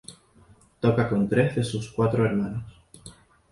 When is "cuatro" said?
1.91-2.25